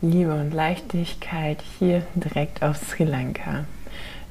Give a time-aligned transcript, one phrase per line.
[0.00, 3.64] Liebe und Leichtigkeit hier direkt aus Sri Lanka.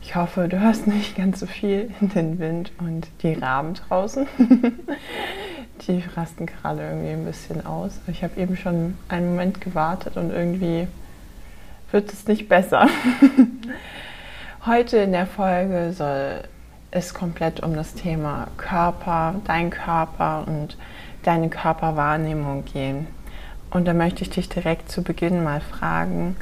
[0.02, 4.28] Ich hoffe, du hörst nicht ganz so viel in den Wind und die Raben draußen.
[5.88, 8.00] die rasten gerade irgendwie ein bisschen aus.
[8.08, 10.88] Ich habe eben schon einen Moment gewartet und irgendwie
[11.92, 12.88] wird es nicht besser.
[14.66, 16.44] Heute in der Folge soll
[16.92, 20.78] es komplett um das Thema Körper, dein Körper und
[21.24, 23.08] deine Körperwahrnehmung gehen.
[23.74, 26.36] Und da möchte ich dich direkt zu Beginn mal fragen,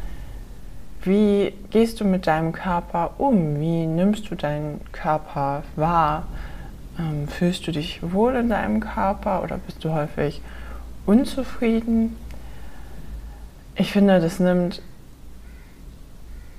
[1.02, 3.60] wie gehst du mit deinem Körper um?
[3.60, 6.28] Wie nimmst du deinen Körper wahr?
[7.00, 10.42] Ähm, fühlst du dich wohl in deinem Körper oder bist du häufig
[11.06, 12.18] unzufrieden?
[13.76, 14.82] Ich finde, das nimmt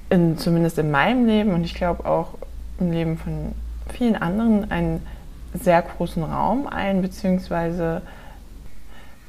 [0.08, 2.34] in, zumindest in meinem Leben und ich glaube auch
[2.80, 3.52] im Leben von
[3.92, 5.06] vielen anderen einen
[5.52, 8.00] sehr großen Raum ein, beziehungsweise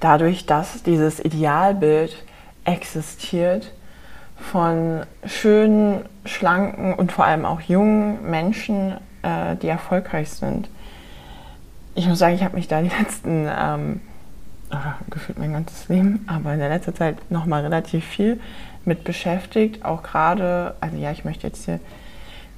[0.03, 2.23] dadurch, dass dieses Idealbild
[2.65, 3.71] existiert
[4.37, 10.69] von schönen, schlanken und vor allem auch jungen Menschen, äh, die erfolgreich sind.
[11.95, 14.01] Ich muss sagen, ich habe mich da die letzten, ähm,
[15.09, 18.39] gefühlt mein ganzes Leben, aber in der letzten Zeit nochmal relativ viel
[18.85, 19.85] mit beschäftigt.
[19.85, 21.79] Auch gerade, also ja, ich möchte jetzt hier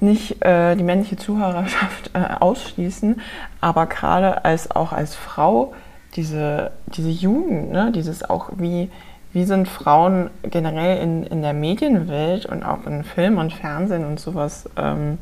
[0.00, 3.20] nicht äh, die männliche Zuhörerschaft äh, ausschließen,
[3.60, 5.74] aber gerade als auch als Frau
[6.16, 7.92] diese, diese Jugend, ne?
[7.94, 8.90] dieses auch, wie,
[9.32, 14.18] wie sind Frauen generell in, in der Medienwelt und auch in Film und Fernsehen und
[14.18, 15.18] sowas ähm,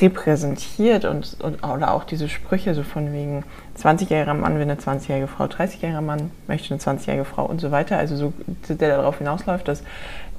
[0.00, 3.44] repräsentiert und, und oder auch diese Sprüche so von wegen
[3.78, 7.98] 20-jähriger Mann will eine 20-jährige Frau, 30-jähriger Mann möchte eine 20-jährige Frau und so weiter.
[7.98, 8.32] Also so
[8.68, 9.82] der darauf hinausläuft, dass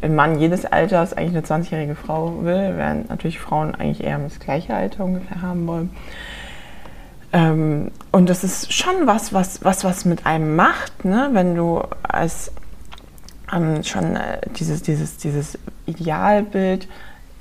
[0.01, 4.39] ein Mann jedes Alters eigentlich eine 20-jährige Frau will, während natürlich Frauen eigentlich eher das
[4.39, 5.91] gleiche Alter ungefähr haben wollen.
[7.33, 11.29] Ähm, und das ist schon was, was, was, was mit einem macht, ne?
[11.33, 12.51] wenn du als
[13.51, 15.57] ähm, schon äh, dieses, dieses, dieses
[15.87, 16.87] Idealbild,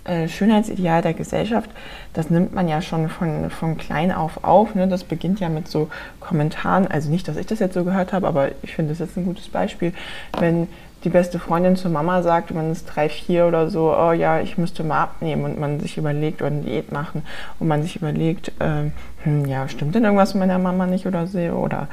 [0.04, 1.70] äh, Schönheitsideal der Gesellschaft,
[2.14, 4.74] das nimmt man ja schon von, von klein auf auf.
[4.74, 4.88] Ne?
[4.88, 8.26] Das beginnt ja mit so Kommentaren, also nicht, dass ich das jetzt so gehört habe,
[8.26, 9.92] aber ich finde das jetzt ein gutes Beispiel,
[10.38, 10.68] wenn
[11.04, 14.56] die beste Freundin zur Mama sagt, man ist drei, vier oder so, oh ja, ich
[14.56, 17.22] müsste mal abnehmen und man sich überlegt oder eine Diät machen
[17.58, 18.92] und man sich überlegt, ähm,
[19.24, 21.88] hm, ja, stimmt denn irgendwas mit meiner Mama nicht oder so oder,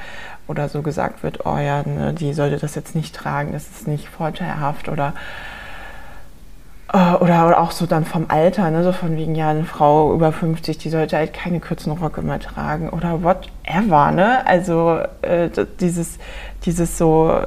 [0.48, 3.88] oder so gesagt wird, oh ja, ne, die sollte das jetzt nicht tragen, das ist
[3.88, 5.14] nicht vorteilhaft oder
[6.94, 10.14] äh, oder, oder auch so dann vom Alter, ne, so von wegen, ja, eine Frau
[10.14, 14.46] über 50, die sollte halt keine kurzen Röcke mehr tragen oder whatever, ne?
[14.46, 15.50] Also äh,
[15.80, 16.20] dieses,
[16.66, 17.42] dieses so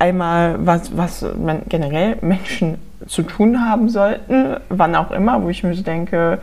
[0.00, 5.62] einmal, was, was man generell Menschen zu tun haben sollten, wann auch immer, wo ich
[5.62, 6.40] mir so denke,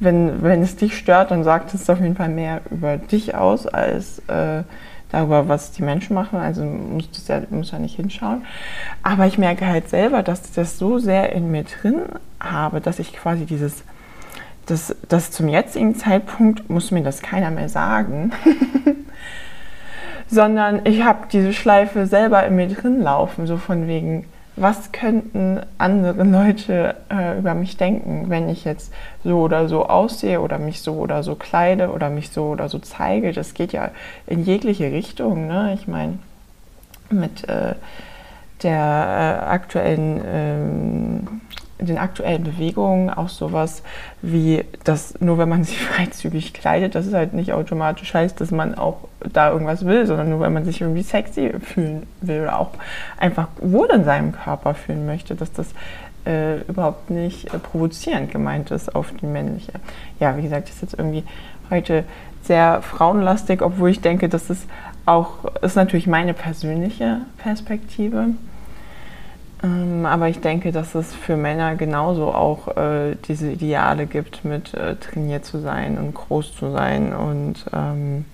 [0.00, 3.66] wenn, wenn es dich stört, dann sagt es auf jeden Fall mehr über dich aus,
[3.66, 4.62] als äh,
[5.10, 6.40] darüber, was die Menschen machen.
[6.40, 8.44] Also musst du ja, musst ja nicht hinschauen.
[9.02, 12.02] Aber ich merke halt selber, dass ich das so sehr in mir drin
[12.40, 13.84] habe, dass ich quasi dieses,
[14.66, 18.32] das, das zum jetzigen Zeitpunkt muss mir das keiner mehr sagen.
[20.32, 24.24] sondern ich habe diese Schleife selber in mir drin laufen, so von wegen,
[24.56, 30.40] was könnten andere Leute äh, über mich denken, wenn ich jetzt so oder so aussehe
[30.40, 33.32] oder mich so oder so kleide oder mich so oder so zeige.
[33.32, 33.90] Das geht ja
[34.26, 35.48] in jegliche Richtung.
[35.48, 35.74] Ne?
[35.74, 36.18] Ich meine,
[37.10, 37.74] mit äh,
[38.62, 41.11] der äh, aktuellen ähm,
[41.84, 43.82] den aktuellen Bewegungen auch sowas
[44.20, 48.50] wie, dass nur wenn man sich freizügig kleidet, das ist halt nicht automatisch heißt, dass
[48.50, 52.58] man auch da irgendwas will, sondern nur wenn man sich irgendwie sexy fühlen will oder
[52.58, 52.70] auch
[53.18, 55.68] einfach wohl in seinem Körper fühlen möchte, dass das
[56.26, 59.72] äh, überhaupt nicht äh, provozierend gemeint ist auf die männliche.
[60.20, 61.24] Ja, wie gesagt, das ist jetzt irgendwie
[61.70, 62.04] heute
[62.42, 64.66] sehr frauenlastig, obwohl ich denke, dass es
[65.04, 68.28] auch ist natürlich meine persönliche Perspektive.
[69.62, 74.74] Ähm, aber ich denke, dass es für Männer genauso auch äh, diese Ideale gibt, mit
[74.74, 77.12] äh, trainiert zu sein und groß zu sein.
[77.12, 78.24] Und ähm,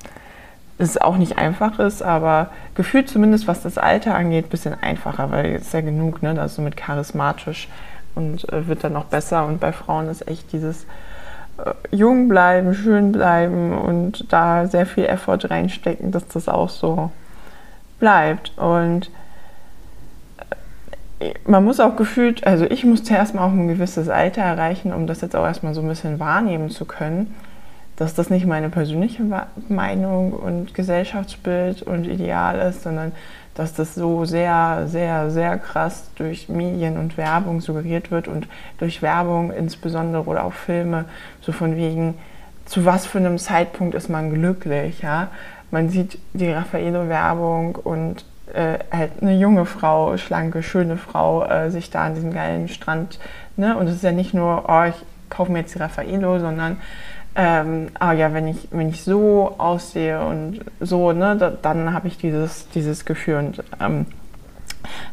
[0.79, 5.31] es auch nicht einfach ist, aber gefühlt zumindest, was das Alter angeht, ein bisschen einfacher,
[5.31, 7.69] weil jetzt ja genug, ne, also mit charismatisch
[8.15, 9.45] und äh, wird dann noch besser.
[9.45, 10.85] Und bei Frauen ist echt dieses
[11.59, 17.11] äh, jung bleiben, schön bleiben und da sehr viel Effort reinstecken, dass das auch so
[17.99, 18.57] bleibt.
[18.57, 19.11] Und
[21.47, 25.21] man muss auch gefühlt, also ich musste erstmal auch ein gewisses Alter erreichen, um das
[25.21, 27.35] jetzt auch erstmal so ein bisschen wahrnehmen zu können,
[27.97, 29.25] dass das nicht meine persönliche
[29.69, 33.13] Meinung und Gesellschaftsbild und Ideal ist, sondern
[33.55, 38.47] dass das so sehr, sehr, sehr krass durch Medien und Werbung suggeriert wird und
[38.79, 41.07] durch Werbung insbesondere oder auch Filme,
[41.41, 42.15] so von wegen,
[42.67, 45.29] zu was für einem Zeitpunkt ist man glücklich, ja.
[45.73, 48.25] Man sieht die Raffaello-Werbung und
[48.55, 53.19] äh, halt eine junge Frau, schlanke, schöne Frau, äh, sich da an diesem geilen Strand,
[53.57, 53.77] ne?
[53.77, 54.95] Und es ist ja nicht nur, oh, ich
[55.31, 56.79] kaufe mir jetzt die Raffaello, sondern
[57.35, 62.09] ähm, ah ja, wenn ich, wenn ich so aussehe und so, ne, da, dann habe
[62.09, 64.07] ich dieses, dieses Gefühl und ähm,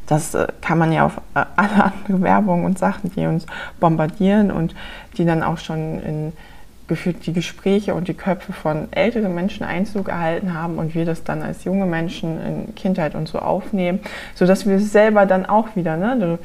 [0.08, 3.46] das äh, kann man ja auf äh, alle andere Werbung und Sachen, die uns
[3.80, 4.76] bombardieren und
[5.18, 6.34] die dann auch schon in
[6.88, 11.42] die Gespräche und die Köpfe von älteren Menschen Einzug erhalten haben und wir das dann
[11.42, 14.00] als junge Menschen in Kindheit und so aufnehmen,
[14.36, 16.38] sodass wir es selber dann auch wieder, ne,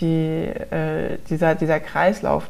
[0.00, 2.48] die, äh, dieser, dieser Kreislauf,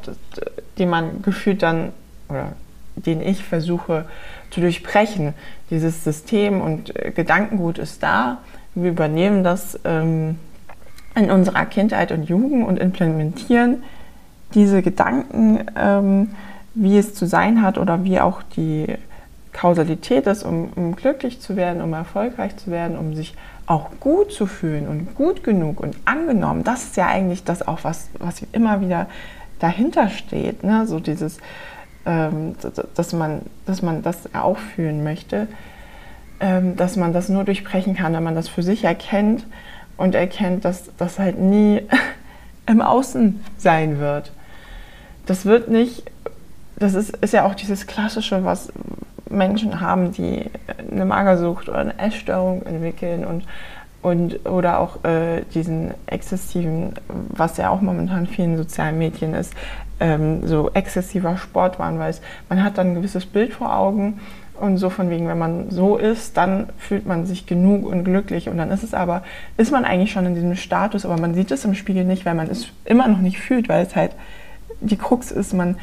[0.77, 1.93] den man gefühlt dann,
[2.27, 2.53] oder
[2.95, 4.05] den ich versuche
[4.49, 5.33] zu durchbrechen,
[5.69, 8.39] dieses System und äh, Gedankengut ist da,
[8.75, 10.37] wir übernehmen das ähm,
[11.15, 13.83] in unserer Kindheit und Jugend und implementieren
[14.53, 16.29] diese Gedanken ähm,
[16.77, 18.95] wie es zu sein hat oder wie auch die
[19.51, 23.33] Kausalität ist, um, um, glücklich zu werden, um erfolgreich zu werden, um sich
[23.65, 26.63] auch gut zu fühlen und gut genug und angenommen.
[26.63, 29.07] Das ist ja eigentlich das auch, was, was immer wieder
[29.59, 30.63] dahinter steht.
[30.63, 30.85] Ne?
[30.85, 31.39] So dieses,
[32.05, 32.55] ähm,
[32.95, 35.47] dass, man, dass man das auch fühlen möchte,
[36.39, 39.47] ähm, dass man das nur durchbrechen kann, wenn man das für sich erkennt
[39.97, 41.81] und erkennt, dass das halt nie
[42.67, 44.31] im Außen sein wird.
[45.25, 46.03] Das wird nicht
[46.79, 48.71] das ist, ist ja auch dieses Klassische, was
[49.29, 50.45] Menschen haben, die
[50.91, 53.43] eine Magersucht oder eine Essstörung entwickeln und,
[54.01, 56.93] und oder auch äh, diesen exzessiven,
[57.29, 59.53] was ja auch momentan vielen sozialen Medien ist,
[59.99, 62.13] ähm, so exzessiver Sportwahn, weil
[62.49, 64.19] man hat dann ein gewisses Bild vor Augen
[64.59, 68.49] und so von wegen, wenn man so ist, dann fühlt man sich genug und glücklich.
[68.49, 69.23] Und dann ist es aber,
[69.55, 72.33] ist man eigentlich schon in diesem Status, aber man sieht es im Spiegel nicht, weil
[72.33, 74.13] man es immer noch nicht fühlt, weil es halt
[74.81, 75.77] die Krux ist, man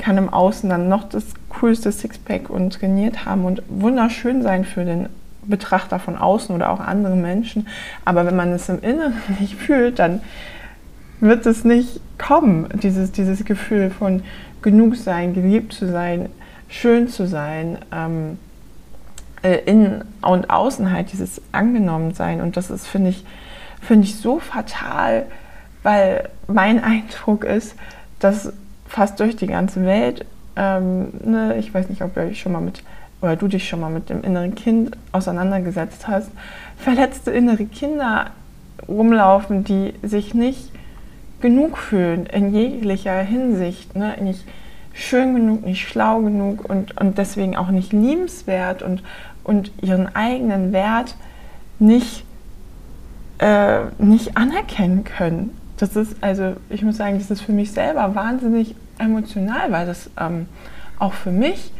[0.00, 1.24] kann im Außen dann noch das
[1.60, 5.08] coolste Sixpack und trainiert haben und wunderschön sein für den
[5.42, 7.68] Betrachter von außen oder auch andere Menschen.
[8.04, 10.20] Aber wenn man es im Inneren nicht fühlt, dann
[11.20, 14.22] wird es nicht kommen, dieses, dieses Gefühl von
[14.62, 16.28] genug sein, geliebt zu sein,
[16.68, 18.38] schön zu sein, ähm,
[19.42, 22.40] äh, innen und außen halt dieses angenommen sein.
[22.40, 23.24] Und das ist, finde ich,
[23.80, 25.26] finde ich so fatal,
[25.82, 27.74] weil mein Eindruck ist,
[28.18, 28.52] dass
[28.90, 30.26] fast durch die ganze Welt.
[30.56, 32.82] Ähm, ne, ich weiß nicht, ob ihr euch schon mal mit
[33.22, 36.30] oder du dich schon mal mit dem inneren Kind auseinandergesetzt hast.
[36.76, 38.30] Verletzte innere Kinder
[38.88, 40.70] rumlaufen, die sich nicht
[41.40, 44.16] genug fühlen in jeglicher Hinsicht, ne?
[44.20, 44.44] nicht
[44.92, 49.02] schön genug, nicht schlau genug und, und deswegen auch nicht liebenswert und,
[49.44, 51.14] und ihren eigenen Wert
[51.78, 52.24] nicht,
[53.38, 58.14] äh, nicht anerkennen können das ist, also ich muss sagen, das ist für mich selber
[58.14, 60.46] wahnsinnig emotional, weil das ähm,
[60.98, 61.72] auch für mich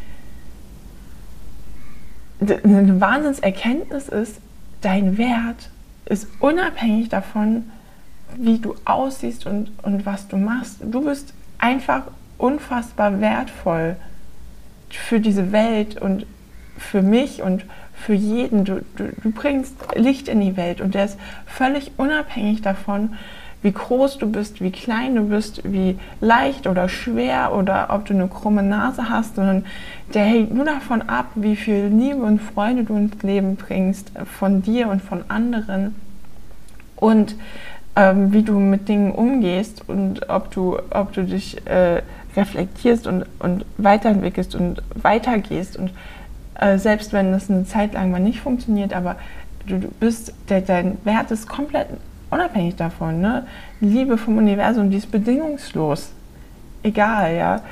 [2.40, 4.40] eine Wahnsinnserkenntnis ist,
[4.80, 5.68] dein Wert
[6.06, 7.70] ist unabhängig davon,
[8.36, 10.78] wie du aussiehst und, und was du machst.
[10.80, 12.04] Du bist einfach
[12.38, 13.96] unfassbar wertvoll
[14.88, 16.24] für diese Welt und
[16.78, 18.64] für mich und für jeden.
[18.64, 23.10] Du, du, du bringst Licht in die Welt und der ist völlig unabhängig davon,
[23.62, 28.14] wie groß du bist, wie klein du bist, wie leicht oder schwer oder ob du
[28.14, 29.66] eine krumme Nase hast, sondern
[30.14, 34.62] der hängt nur davon ab, wie viel Liebe und Freude du ins Leben bringst, von
[34.62, 35.94] dir und von anderen
[36.96, 37.36] und
[37.96, 42.02] ähm, wie du mit Dingen umgehst und ob du, ob du dich äh,
[42.36, 45.90] reflektierst und, und weiterentwickelst und weitergehst und
[46.54, 49.16] äh, selbst wenn das eine Zeit lang mal nicht funktioniert, aber
[49.66, 51.88] du, du bist, der, dein Wert ist komplett
[52.30, 53.20] unabhängig davon.
[53.20, 53.46] Ne?
[53.80, 56.10] Liebe vom Universum, die ist bedingungslos.
[56.82, 57.62] Egal, ja.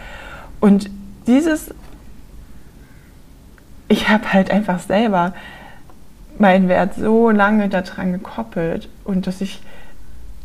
[0.61, 0.91] Und
[1.27, 1.75] dieses,
[3.89, 5.35] ich habe halt einfach selber
[6.39, 9.61] meinen Wert so lange daran gekoppelt und dass ich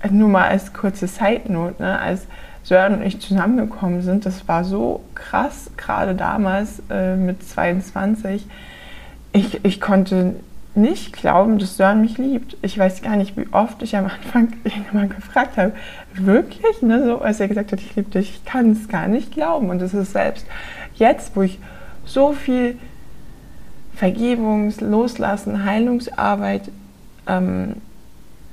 [0.09, 2.27] nur mal als kurze Side-Note, ne, als
[2.63, 8.45] Sören und ich zusammengekommen sind, das war so krass, gerade damals äh, mit 22.
[9.33, 10.35] Ich, ich konnte
[10.75, 12.57] nicht glauben, dass Sören mich liebt.
[12.61, 15.73] Ich weiß gar nicht, wie oft ich am Anfang irgendwann gefragt habe,
[16.13, 19.31] wirklich, ne, so als er gesagt hat, ich liebe dich, ich kann es gar nicht
[19.31, 19.69] glauben.
[19.69, 20.45] Und es ist selbst
[20.95, 21.59] jetzt, wo ich
[22.05, 22.77] so viel
[23.95, 26.71] Vergebungs-, Loslassen, Heilungsarbeit
[27.27, 27.75] ähm,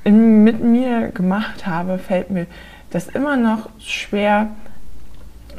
[0.05, 2.47] in, mit mir gemacht habe, fällt mir
[2.91, 4.49] das immer noch schwer,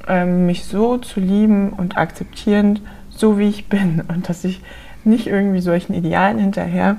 [0.08, 4.04] ähm, mich so zu lieben und akzeptierend, so wie ich bin.
[4.08, 4.62] Und dass ich
[5.04, 6.98] nicht irgendwie solchen Idealen hinterher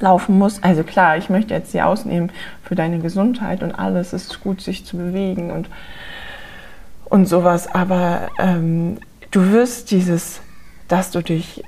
[0.00, 0.62] laufen muss.
[0.62, 2.30] Also klar, ich möchte jetzt sie ausnehmen
[2.64, 4.12] für deine Gesundheit und alles.
[4.12, 5.68] Es ist gut, sich zu bewegen und,
[7.04, 7.72] und sowas.
[7.72, 8.98] Aber ähm,
[9.30, 10.40] du wirst dieses,
[10.88, 11.64] dass du dich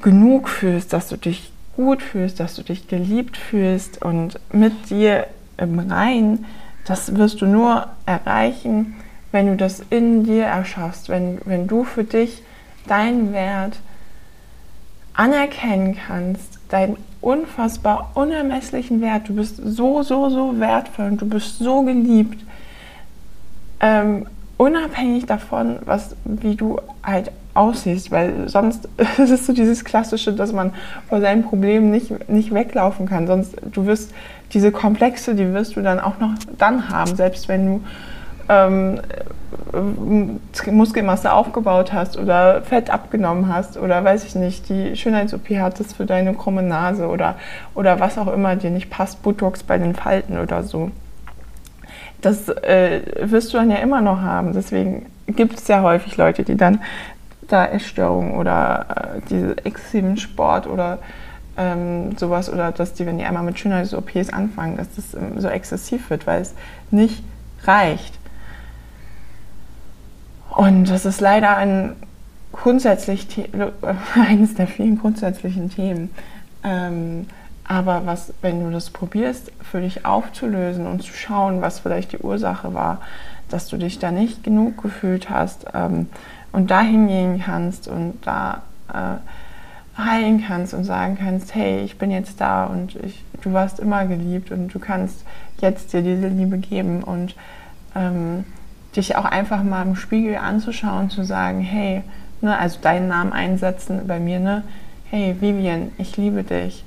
[0.00, 5.26] genug fühlst, dass du dich gut fühlst, dass du dich geliebt fühlst und mit dir
[5.56, 6.44] im Rein,
[6.84, 8.94] das wirst du nur erreichen,
[9.30, 12.42] wenn du das in dir erschaffst, wenn, wenn du für dich
[12.86, 13.78] deinen Wert
[15.14, 19.28] anerkennen kannst, deinen unfassbar unermesslichen Wert.
[19.28, 22.42] Du bist so, so, so wertvoll und du bist so geliebt.
[23.80, 30.32] Ähm, unabhängig davon, was, wie du halt aussiehst, weil sonst ist es so dieses Klassische,
[30.32, 30.72] dass man
[31.08, 33.26] vor seinen Problemen nicht, nicht weglaufen kann.
[33.26, 34.12] Sonst, du wirst
[34.52, 37.84] diese Komplexe, die wirst du dann auch noch dann haben, selbst wenn du
[38.48, 39.00] ähm,
[40.70, 46.06] Muskelmasse aufgebaut hast oder Fett abgenommen hast oder weiß ich nicht, die Schönheits-OP hattest für
[46.06, 47.36] deine krumme Nase oder,
[47.74, 50.90] oder was auch immer dir nicht passt, Botox bei den Falten oder so.
[52.20, 54.52] Das äh, wirst du dann ja immer noch haben.
[54.52, 56.80] Deswegen gibt es ja häufig Leute, die dann
[57.48, 60.98] da Essstörungen oder äh, diese extremen Sport oder
[61.56, 65.48] ähm, sowas oder dass die, wenn die einmal mit Schönheits-OPs anfangen, dass das ähm, so
[65.48, 66.54] exzessiv wird, weil es
[66.90, 67.24] nicht
[67.64, 68.14] reicht.
[70.56, 71.96] Und das ist leider ein
[72.52, 73.26] grundsätzlich
[74.14, 76.10] eines der vielen grundsätzlichen Themen.
[76.62, 77.26] Ähm,
[77.64, 82.18] aber was, wenn du das probierst, für dich aufzulösen und zu schauen, was vielleicht die
[82.18, 83.00] Ursache war,
[83.48, 86.08] dass du dich da nicht genug gefühlt hast ähm,
[86.52, 92.10] und da hingehen kannst und da äh, heilen kannst und sagen kannst, hey, ich bin
[92.10, 95.24] jetzt da und ich, du warst immer geliebt und du kannst
[95.60, 97.36] jetzt dir diese Liebe geben und
[97.94, 98.44] ähm,
[98.96, 102.02] dich auch einfach mal im Spiegel anzuschauen, zu sagen, hey,
[102.40, 104.64] ne, also deinen Namen einsetzen bei mir, ne,
[105.10, 106.84] hey Vivian, ich liebe dich.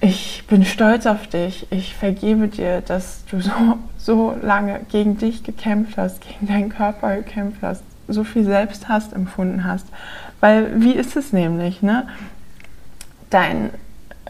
[0.00, 1.66] Ich bin stolz auf dich.
[1.70, 7.16] Ich vergebe dir, dass du so, so lange gegen dich gekämpft hast, gegen deinen Körper
[7.16, 9.86] gekämpft hast, so viel Selbsthass empfunden hast.
[10.40, 12.06] Weil wie ist es nämlich, ne?
[13.30, 13.70] Dein,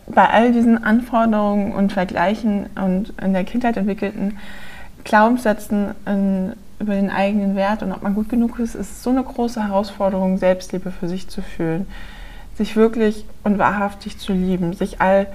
[0.07, 4.39] bei all diesen Anforderungen und Vergleichen und in der Kindheit entwickelten
[5.05, 9.23] Glaubenssätzen in, über den eigenen Wert und ob man gut genug ist, ist so eine
[9.23, 11.87] große Herausforderung, Selbstliebe für sich zu fühlen.
[12.57, 15.27] Sich wirklich und wahrhaftig zu lieben, sich all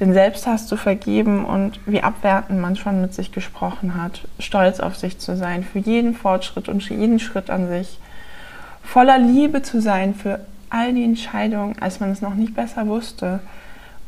[0.00, 4.96] den Selbsthass zu vergeben und wie abwertend man schon mit sich gesprochen hat, stolz auf
[4.96, 7.98] sich zu sein, für jeden Fortschritt und für jeden Schritt an sich,
[8.82, 10.40] voller Liebe zu sein für
[10.70, 13.40] all die Entscheidungen, als man es noch nicht besser wusste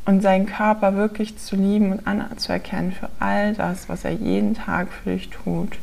[0.07, 4.89] und seinen Körper wirklich zu lieben und anzuerkennen für all das, was er jeden Tag
[4.93, 5.79] für dich tut.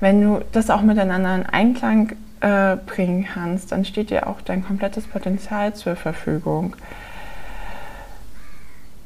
[0.00, 4.64] Wenn du das auch miteinander in Einklang äh, bringen kannst, dann steht dir auch dein
[4.64, 6.76] komplettes Potenzial zur Verfügung.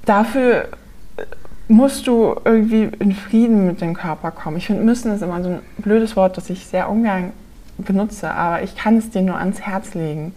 [0.04, 0.68] Dafür
[1.16, 1.24] äh,
[1.66, 4.56] musst du irgendwie in Frieden mit dem Körper kommen.
[4.56, 7.32] Ich finde, müssen ist immer so ein blödes Wort, das ich sehr ungern
[7.76, 10.34] benutze, aber ich kann es dir nur ans Herz legen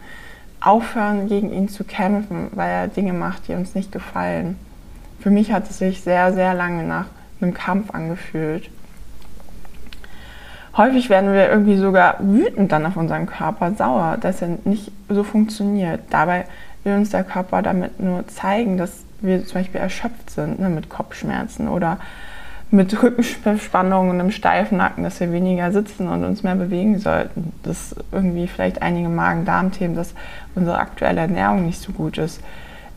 [0.62, 4.58] aufhören, gegen ihn zu kämpfen, weil er Dinge macht, die uns nicht gefallen.
[5.20, 7.06] Für mich hat es sich sehr, sehr lange nach
[7.42, 8.70] einem Kampf angefühlt.
[10.78, 15.24] Häufig werden wir irgendwie sogar wütend dann auf unseren Körper, sauer, dass er nicht so
[15.24, 16.02] funktioniert.
[16.10, 16.46] Dabei
[16.84, 20.90] will uns der Körper damit nur zeigen, dass wir zum Beispiel erschöpft sind ne, mit
[20.90, 22.00] Kopfschmerzen oder
[22.72, 27.52] mit Rückenspannung und einem steifen Nacken, dass wir weniger sitzen und uns mehr bewegen sollten.
[27.64, 30.14] Dass irgendwie vielleicht einige Magen-Darm-Themen, dass
[30.56, 32.42] unsere aktuelle Ernährung nicht so gut ist.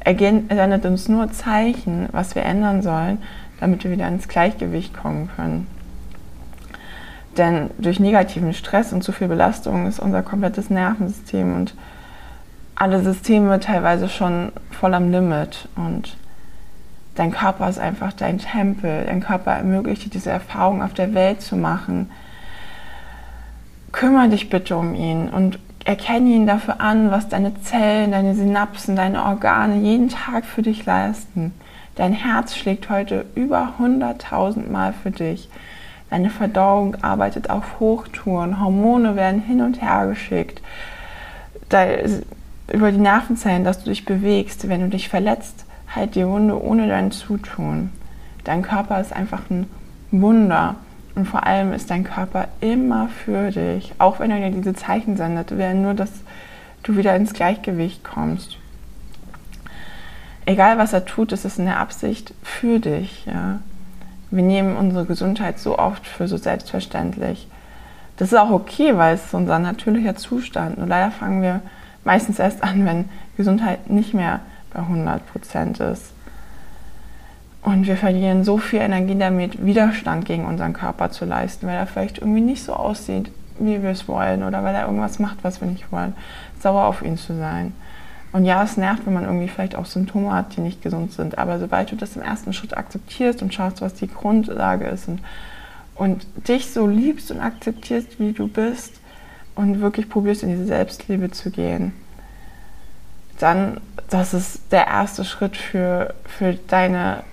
[0.00, 3.18] Er sendet uns nur Zeichen, was wir ändern sollen,
[3.58, 5.66] damit wir wieder ins Gleichgewicht kommen können.
[7.36, 11.74] Denn durch negativen Stress und zu viel Belastung ist unser komplettes Nervensystem und
[12.76, 15.68] alle Systeme teilweise schon voll am Limit.
[15.74, 16.16] Und
[17.14, 19.04] Dein Körper ist einfach dein Tempel.
[19.06, 22.10] Dein Körper ermöglicht dir diese Erfahrung auf der Welt zu machen.
[23.92, 28.96] Kümmere dich bitte um ihn und erkenne ihn dafür an, was deine Zellen, deine Synapsen,
[28.96, 31.52] deine Organe jeden Tag für dich leisten.
[31.94, 35.48] Dein Herz schlägt heute über 100.000 Mal für dich.
[36.10, 40.62] Deine Verdauung arbeitet auf Hochtouren, Hormone werden hin und her geschickt.
[41.68, 41.86] Da,
[42.72, 45.63] über die Nervenzellen, dass du dich bewegst, wenn du dich verletzt,
[45.94, 47.90] halt die Wunde ohne dein Zutun.
[48.44, 49.66] Dein Körper ist einfach ein
[50.10, 50.76] Wunder.
[51.14, 55.16] Und vor allem ist dein Körper immer für dich, auch wenn er dir diese Zeichen
[55.16, 56.10] sendet, wäre nur, dass
[56.82, 58.58] du wieder ins Gleichgewicht kommst.
[60.44, 63.24] Egal was er tut, ist es in der Absicht für dich.
[63.26, 63.60] Ja.
[64.30, 67.48] Wir nehmen unsere Gesundheit so oft für so selbstverständlich.
[68.16, 70.78] Das ist auch okay, weil es ist unser natürlicher Zustand.
[70.78, 71.62] Und leider fangen wir
[72.04, 74.40] meistens erst an, wenn Gesundheit nicht mehr
[74.74, 76.12] bei 100 Prozent ist.
[77.62, 81.86] Und wir verlieren so viel Energie damit, Widerstand gegen unseren Körper zu leisten, weil er
[81.86, 85.62] vielleicht irgendwie nicht so aussieht, wie wir es wollen oder weil er irgendwas macht, was
[85.62, 86.14] wir nicht wollen.
[86.60, 87.72] Sauer auf ihn zu sein.
[88.32, 91.38] Und ja, es nervt, wenn man irgendwie vielleicht auch Symptome hat, die nicht gesund sind.
[91.38, 95.20] Aber sobald du das im ersten Schritt akzeptierst und schaust, was die Grundlage ist und,
[95.94, 99.00] und dich so liebst und akzeptierst, wie du bist
[99.54, 101.92] und wirklich probierst, in diese Selbstliebe zu gehen,
[103.38, 107.24] dann, das ist der erste Schritt für, für deine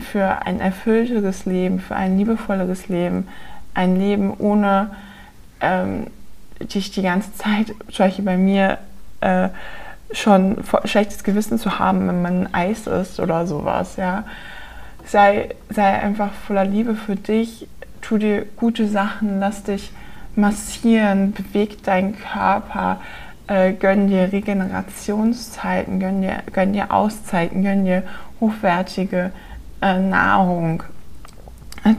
[0.00, 3.28] für ein erfüllteres Leben, für ein liebevolleres Leben,
[3.74, 4.90] ein Leben ohne
[5.60, 6.06] ähm,
[6.60, 8.78] dich die ganze Zeit, zum Beispiel bei mir,
[9.20, 9.48] äh,
[10.12, 14.24] schon schlechtes Gewissen zu haben, wenn man Eis isst oder sowas, ja.
[15.04, 17.66] Sei, sei einfach voller Liebe für dich,
[18.02, 19.90] tu dir gute Sachen, lass dich
[20.36, 23.00] massieren, beweg deinen Körper,
[23.46, 28.02] äh, gönn dir Regenerationszeiten, gönn dir, gönn dir Auszeiten, gönn dir
[28.40, 29.30] hochwertige
[29.80, 30.82] äh, Nahrung.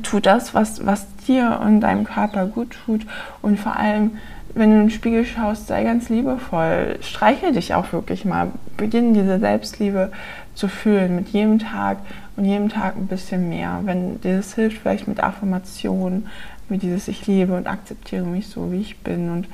[0.02, 3.06] Tu das, was, was dir und deinem Körper gut tut
[3.42, 4.12] und vor allem,
[4.56, 7.00] wenn du den Spiegel schaust, sei ganz liebevoll.
[7.02, 8.52] Streichel dich auch wirklich mal.
[8.78, 10.12] Beginn diese Selbstliebe
[10.54, 11.98] zu fühlen mit jedem Tag
[12.36, 13.80] und jedem Tag ein bisschen mehr.
[13.84, 16.28] Wenn dir das hilft, vielleicht mit Affirmationen,
[16.70, 19.48] mit dieses Ich liebe und akzeptiere mich so, wie ich bin und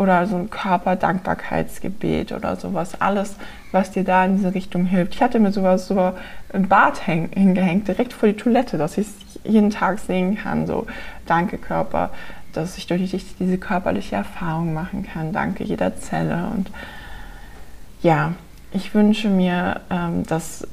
[0.00, 2.98] oder so ein Körperdankbarkeitsgebet oder sowas.
[3.02, 3.36] Alles,
[3.70, 5.14] was dir da in diese Richtung hilft.
[5.14, 6.14] Ich hatte mir sowas so
[6.54, 10.66] im Bad hingehängt, direkt vor die Toilette, dass ich es jeden Tag sehen kann.
[10.66, 10.86] So,
[11.26, 12.10] danke Körper,
[12.54, 15.34] dass ich durch dich diese körperliche Erfahrung machen kann.
[15.34, 16.48] Danke jeder Zelle.
[16.50, 16.70] Und
[18.02, 18.32] ja,
[18.72, 20.66] ich wünsche mir, ähm, dass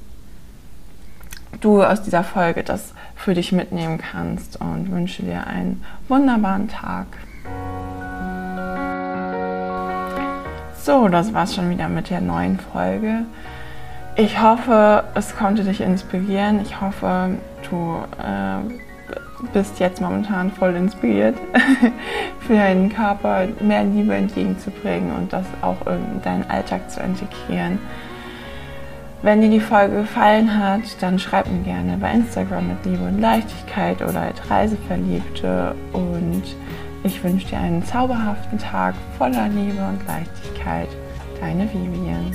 [1.60, 7.08] du aus dieser Folge das für dich mitnehmen kannst und wünsche dir einen wunderbaren Tag.
[10.88, 13.26] So, das war's schon wieder mit der neuen Folge.
[14.16, 16.62] Ich hoffe, es konnte dich inspirieren.
[16.62, 17.32] Ich hoffe,
[17.70, 21.36] du äh, bist jetzt momentan voll inspiriert,
[22.40, 27.80] für deinen Körper mehr Liebe entgegenzubringen und das auch in deinen Alltag zu integrieren.
[29.22, 33.20] Wenn dir die Folge gefallen hat, dann schreib mir gerne bei Instagram mit Liebe und
[33.20, 36.44] Leichtigkeit oder als Reiseverliebte und
[37.04, 40.90] ich wünsche dir einen zauberhaften Tag voller Liebe und Leichtigkeit.
[41.40, 42.32] Deine Vivian.